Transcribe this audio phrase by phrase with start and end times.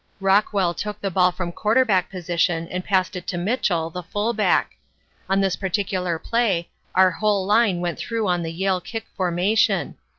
[0.19, 4.71] Rockwell took the ball from quarterback position and passed it to Mitchell, the fullback.
[5.29, 9.97] On this particular play our whole line went through on the Yale kick formation.